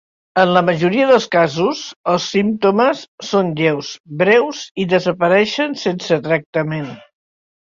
[0.43, 1.81] En la majoria dels casos
[2.13, 3.93] els símptomes són lleus,
[4.23, 6.91] breus i desapareixen sense tractament.